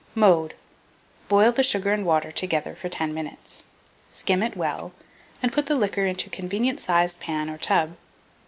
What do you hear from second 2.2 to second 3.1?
together for